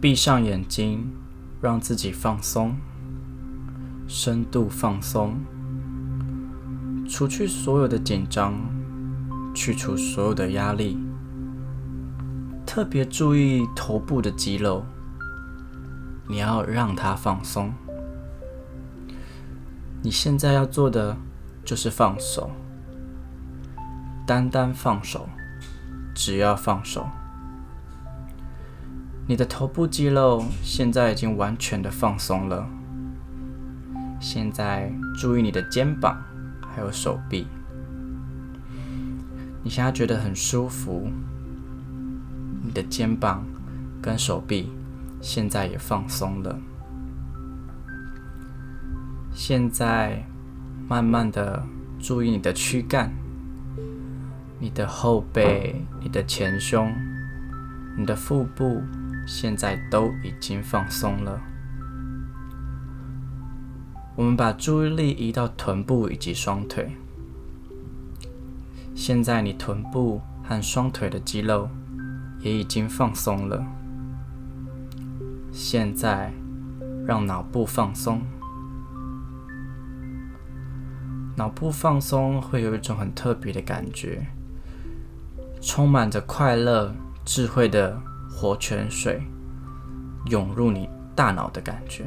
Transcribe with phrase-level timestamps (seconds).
[0.00, 1.10] 闭上眼睛，
[1.60, 2.76] 让自己放松，
[4.06, 5.36] 深度放松，
[7.08, 8.54] 除去所有的紧张，
[9.54, 10.98] 去除所有的压力。
[12.66, 14.84] 特别注意头部的肌肉，
[16.28, 17.72] 你要让它放松。
[20.02, 21.16] 你现在要做的
[21.64, 22.50] 就是放手，
[24.26, 25.28] 单单放手，
[26.14, 27.06] 只要放手。
[29.26, 32.68] 你的头部肌肉现在已经完全的放松了。
[34.20, 36.22] 现在注意你的肩膀
[36.74, 37.46] 还有手臂，
[39.62, 41.08] 你现在觉得很舒服。
[42.62, 43.44] 你的肩膀
[44.02, 44.70] 跟手臂
[45.20, 46.58] 现在也放松了。
[49.34, 50.22] 现在
[50.86, 51.62] 慢慢的
[51.98, 53.10] 注意你的躯干、
[54.58, 56.94] 你的后背、你的前胸、
[57.98, 58.82] 你的腹部，
[59.26, 61.40] 现在都已经放松了。
[64.16, 66.96] 我们把注意力移到臀部以及双腿。
[68.94, 71.68] 现在你臀部和双腿的肌肉。
[72.44, 73.64] 也已经放松了。
[75.50, 76.30] 现在，
[77.06, 78.20] 让脑部放松。
[81.36, 84.26] 脑部放松会有一种很特别的感觉，
[85.62, 87.98] 充满着快乐、智慧的
[88.34, 89.22] 活泉水
[90.26, 92.04] 涌入你大脑的感觉。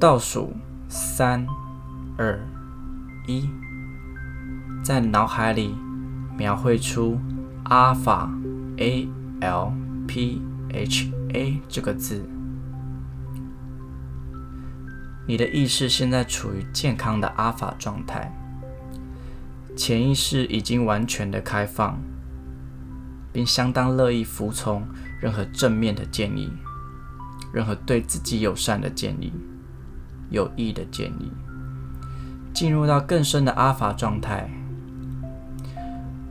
[0.00, 0.52] 倒数
[0.88, 1.46] 三、
[2.18, 2.38] 二、
[3.26, 3.48] 一，
[4.82, 5.74] 在脑海里
[6.36, 7.18] 描绘出。
[7.68, 8.30] 阿尔法
[8.76, 9.08] A
[9.40, 9.72] L
[10.06, 10.40] P
[10.72, 12.24] H A 这个字，
[15.26, 18.32] 你的意识现在处于健康的阿法状态，
[19.76, 21.98] 潜意识已经完全的开放，
[23.36, 24.82] 并相当乐意服从
[25.20, 26.50] 任何正面的建议，
[27.52, 29.30] 任何对自己友善的建议、
[30.30, 31.30] 有益的建议，
[32.54, 34.48] 进入到更深的阿法状态。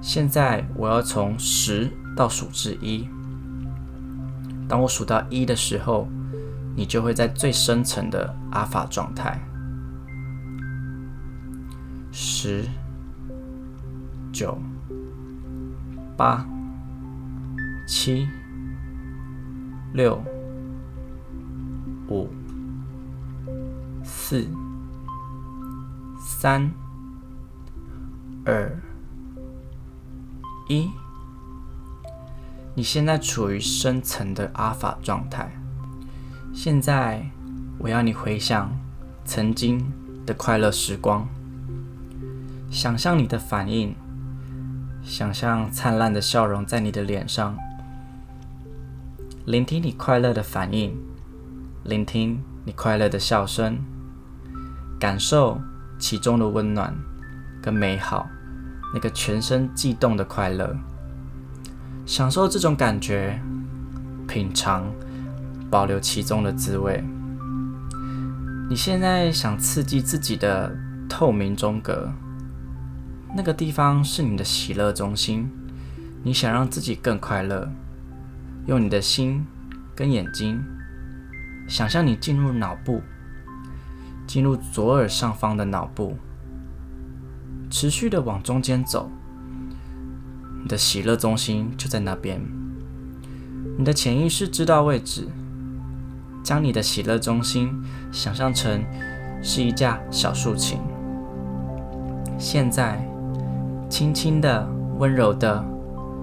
[0.00, 3.06] 现在我要从十到数至一。
[4.66, 6.08] 当我数到一的时候，
[6.74, 9.38] 你就会在最深层的阿法状态。
[12.10, 12.64] 十、
[14.32, 14.58] 九、
[16.16, 16.46] 八、
[17.86, 18.28] 七、
[19.94, 20.20] 六、
[22.08, 22.28] 五、
[24.04, 24.46] 四、
[26.20, 26.70] 三、
[28.44, 28.76] 二。
[30.68, 30.90] 一，
[32.74, 35.48] 你现在处于深层的阿法状态。
[36.52, 37.30] 现在，
[37.78, 38.76] 我要你回想
[39.24, 39.92] 曾经
[40.26, 41.28] 的快乐时光，
[42.68, 43.94] 想象你的反应，
[45.04, 47.56] 想象灿烂的笑容在你的脸上，
[49.46, 50.92] 聆听你快乐的反应，
[51.84, 53.78] 聆听你快乐的笑声，
[54.98, 55.60] 感受
[56.00, 56.92] 其中的温暖
[57.62, 58.28] 跟美好。
[58.92, 60.76] 那个全身悸动的快乐，
[62.04, 63.40] 享受这种感觉，
[64.26, 64.92] 品尝，
[65.70, 67.04] 保留其中的滋味。
[68.68, 70.76] 你现在想刺激自己的
[71.08, 72.10] 透明中隔，
[73.36, 75.48] 那个地方是你的喜乐中心。
[76.24, 77.70] 你想让自己更快乐，
[78.66, 79.46] 用你的心
[79.94, 80.60] 跟眼睛，
[81.68, 83.00] 想象你进入脑部，
[84.26, 86.16] 进入左耳上方的脑部。
[87.70, 89.10] 持续的往中间走，
[90.62, 92.40] 你的喜乐中心就在那边。
[93.78, 95.28] 你的潜意识知道位置，
[96.42, 97.72] 将你的喜乐中心
[98.10, 98.82] 想象成
[99.42, 100.78] 是一架小竖琴。
[102.38, 103.00] 现在，
[103.88, 105.64] 轻轻的、温柔的，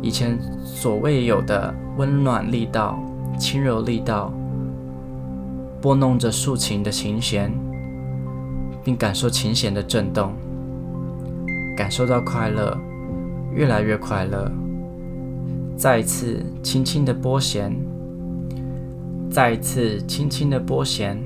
[0.00, 2.98] 以前所未有的温暖力道、
[3.38, 4.32] 轻柔力道，
[5.80, 7.52] 拨弄着竖琴的琴弦，
[8.84, 10.32] 并感受琴弦的震动。
[11.76, 12.76] 感受到快乐，
[13.52, 14.50] 越来越快乐。
[15.76, 17.72] 再一次轻轻的拨弦，
[19.30, 21.16] 再一次轻轻的拨弦，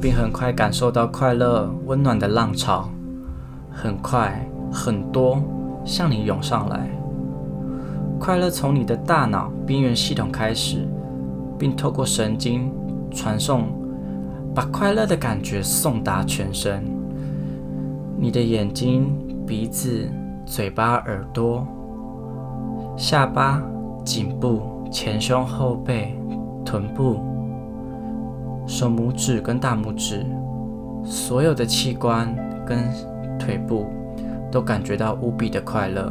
[0.00, 2.88] 并很快感受到快乐温暖的浪潮，
[3.70, 5.40] 很快很多
[5.84, 6.88] 向你涌上来。
[8.18, 10.86] 快乐从你的大脑边缘系统开始，
[11.58, 12.72] 并透过神经
[13.10, 13.66] 传送，
[14.54, 16.82] 把快乐的感觉送达全身。
[18.16, 19.12] 你的眼睛。
[19.46, 20.08] 鼻子、
[20.46, 21.66] 嘴巴、耳朵、
[22.96, 23.62] 下巴、
[24.02, 26.18] 颈部、前胸、后背、
[26.64, 27.20] 臀部、
[28.66, 30.24] 手拇指跟大拇指，
[31.04, 32.34] 所有的器官
[32.64, 32.78] 跟
[33.38, 33.84] 腿部
[34.50, 36.10] 都感觉到无比的快乐。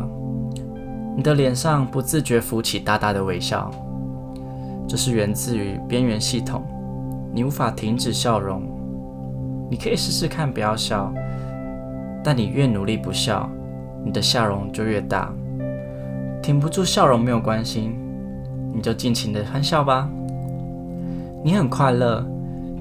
[1.16, 3.70] 你的脸上不自觉浮起大大的微笑，
[4.88, 6.64] 这是源自于边缘系统。
[7.32, 8.64] 你无法停止笑容，
[9.70, 11.14] 你可以试试看不要笑，
[12.24, 13.50] 但你越努力不笑，
[14.04, 15.32] 你的笑容就越大。
[16.42, 17.92] 停不住笑容没有关系，
[18.74, 20.10] 你就尽情的欢笑吧。
[21.44, 22.26] 你很快乐，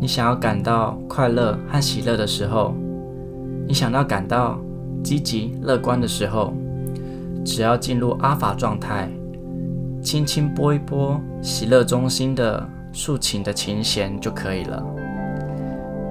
[0.00, 2.74] 你想要感到快乐和喜乐的时候，
[3.66, 4.58] 你想要感到
[5.04, 6.52] 积极乐观的时候，
[7.44, 9.08] 只要进入阿法状态，
[10.02, 12.68] 轻轻拨一拨喜乐中心的。
[12.94, 14.84] 竖琴的琴弦就可以了。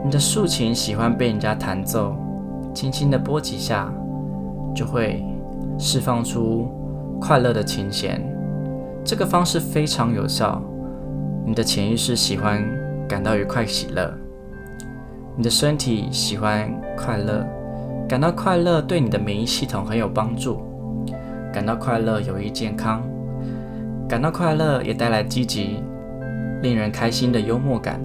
[0.03, 2.15] 你的竖琴喜欢被人家弹奏，
[2.73, 3.93] 轻轻的拨几下，
[4.73, 5.23] 就会
[5.77, 6.67] 释放出
[7.21, 8.19] 快乐的琴弦。
[9.05, 10.59] 这个方式非常有效。
[11.45, 12.67] 你的潜意识喜欢
[13.07, 14.11] 感到愉快喜乐，
[15.37, 17.45] 你的身体喜欢快乐，
[18.09, 20.63] 感到快乐对你的免疫系统很有帮助，
[21.53, 23.01] 感到快乐有益健康，
[24.07, 25.83] 感到快乐也带来积极。
[26.61, 27.99] 令人开心的幽默感。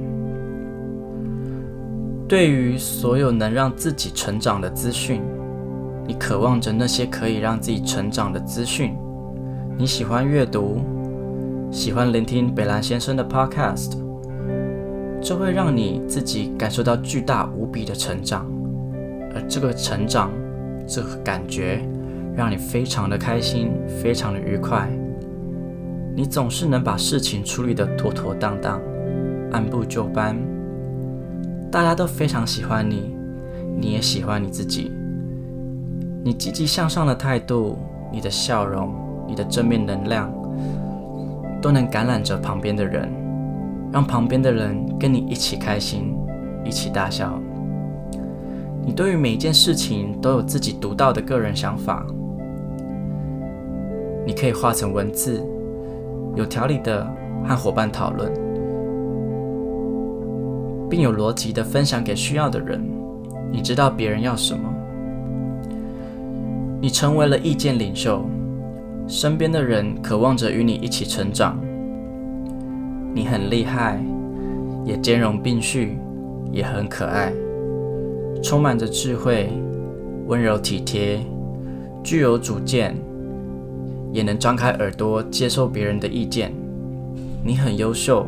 [2.26, 5.20] 对于所有能让自己成长的资讯，
[6.06, 8.96] 你渴望着那些可以让自己成长的资讯。
[9.76, 10.80] 你喜欢阅读，
[11.70, 13.92] 喜欢聆听北兰先生的 Podcast，
[15.20, 18.46] 这会让你自己感受到巨大无比的成长。
[19.34, 20.30] 而这个成长，
[20.88, 21.86] 这个感觉，
[22.36, 23.72] 让你非常的开心，
[24.02, 24.88] 非常的愉快。
[26.14, 28.80] 你总是能把事情处理得妥妥当当，
[29.52, 30.36] 按部就班。
[31.70, 33.16] 大家都非常喜欢你，
[33.78, 34.92] 你也喜欢你自己。
[36.22, 37.78] 你积极向上的态度，
[38.12, 38.94] 你的笑容，
[39.26, 40.32] 你的正面能量，
[41.60, 43.10] 都能感染着旁边的人，
[43.92, 46.14] 让旁边的人跟你一起开心，
[46.64, 47.38] 一起大笑。
[48.84, 52.06] 你对于每一件事情都有自己独到的个人想法，
[54.26, 55.40] 你可以化成文字。
[56.34, 57.06] 有条理的
[57.46, 58.30] 和伙伴讨论，
[60.90, 62.78] 并有逻辑的分享给需要的人。
[63.50, 64.68] 你知道别人要什么，
[66.78, 68.22] 你成为了意见领袖，
[69.06, 71.58] 身边的人渴望着与你一起成长。
[73.14, 73.98] 你很厉害，
[74.84, 75.96] 也兼容并蓄，
[76.52, 77.32] 也很可爱，
[78.42, 79.48] 充满着智慧，
[80.26, 81.20] 温柔体贴，
[82.02, 82.94] 具有主见。
[84.16, 86.50] 也能张开耳朵接受别人的意见。
[87.44, 88.26] 你很优秀，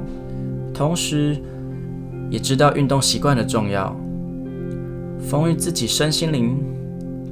[0.74, 1.38] 同时
[2.28, 3.96] 也知道运动习惯的重要。
[5.18, 6.58] 丰裕自己身心灵，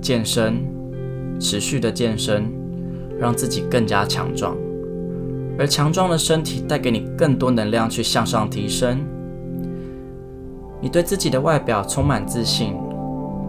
[0.01, 0.65] 健身，
[1.39, 2.51] 持续的健身，
[3.21, 4.57] 让自己更加强壮。
[5.59, 9.05] 而强壮的身体带给你更多能量去向上提升。
[10.81, 12.73] 你对自己的外表充满自信，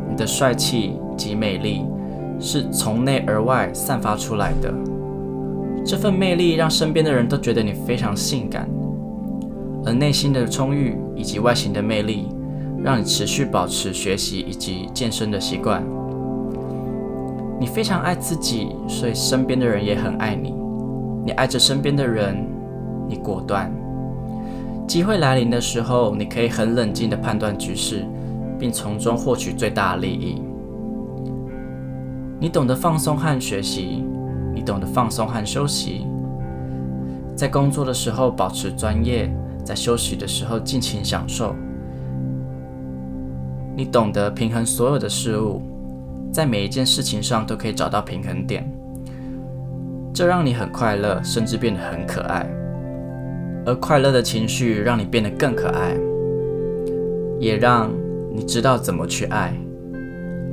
[0.09, 1.85] 你的帅气及美丽
[2.41, 4.73] 是从内而外散发出来的。
[5.87, 8.69] 这份魅力让身边的人都觉得你非常性感，
[9.85, 12.27] 而内心的充裕以及外形的魅力，
[12.83, 15.81] 让你持续保持学习以及健身的习惯。
[17.57, 20.53] 你非常爱自己，所以身边的人也很爱你。
[21.25, 22.35] 你爱着身边的人，
[23.07, 23.71] 你果断。
[24.85, 28.05] 机会来临的时候，你可以很冷静地判断局势，
[28.59, 30.41] 并从中获取最大利益。
[32.41, 34.03] 你懂得放松和学习。
[34.57, 36.07] 你懂得放松和休息，
[37.35, 39.31] 在工作的时候保持专业，
[39.63, 41.55] 在休息的时候尽情享受。
[43.75, 45.61] 你懂得平衡所有的事物，
[46.33, 48.67] 在每一件事情上都可以找到平衡点，
[50.11, 52.49] 这让你很快乐，甚至变得很可爱。
[53.63, 55.95] 而快乐的情绪让你变得更可爱，
[57.39, 57.91] 也让
[58.33, 59.53] 你知道怎么去爱，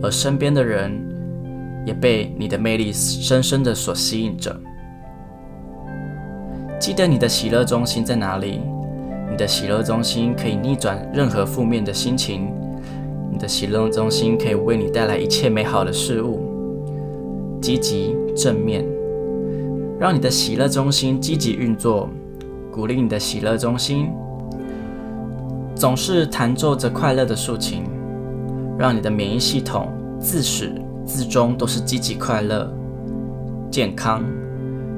[0.03, 1.14] 而身边的人。
[1.85, 4.55] 也被你的魅力深深的所吸引着。
[6.81, 8.61] 记得你的喜乐中心在哪里？
[9.31, 12.53] 你的喜乐中心可以逆转任何负面的心情。
[13.33, 16.41] 你的喜乐中心可以为你带来一切美好的事物，
[17.61, 18.85] 积极正面，
[19.99, 22.09] 让你的喜乐中心积极运作，
[22.71, 24.09] 鼓励你的喜乐中心
[25.75, 27.83] 总是弹奏着快乐的竖琴，
[28.79, 29.89] 让你的免疫系统
[30.21, 30.84] 自始。
[31.07, 32.73] 自中都是积极、快乐、
[33.71, 34.23] 健康，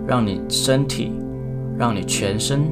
[0.06, 1.12] 让你身体、
[1.76, 2.62] 让你全身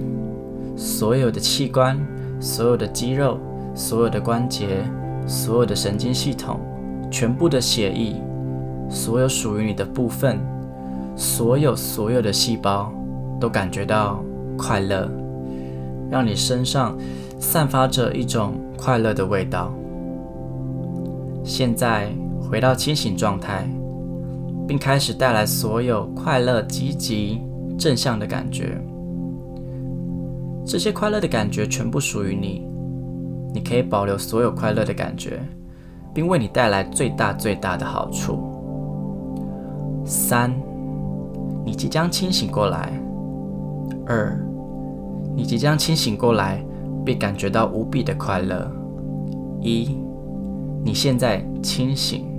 [0.77, 1.99] 所有的器官、
[2.41, 3.39] 所有的肌肉、
[3.75, 4.85] 所有的关节、
[5.27, 6.61] 所有的神经系统、
[7.11, 8.15] 全部的血液、
[8.89, 10.39] 所有属于你的部分、
[11.17, 12.93] 所有所有的细胞
[13.41, 14.23] 都感觉到
[14.57, 15.11] 快乐，
[16.09, 16.97] 让你身上
[17.41, 19.75] 散发着一种快乐的味道。
[21.43, 22.13] 现在。
[22.49, 23.69] 回到清醒状态，
[24.67, 27.41] 并开始带来所有快乐、积极、
[27.79, 28.81] 正向的感觉。
[30.67, 32.67] 这些快乐的感觉全部属于你，
[33.53, 35.41] 你可以保留所有快乐的感觉，
[36.15, 38.39] 并为你带来最大最大的好处。
[40.07, 40.53] 三，
[41.65, 42.93] 你即将清醒过来。
[44.07, 44.39] 二，
[45.35, 46.65] 你即将清醒过来，
[47.05, 48.71] 并感觉到无比的快乐。
[49.61, 49.97] 一，
[50.83, 52.34] 你现在清醒。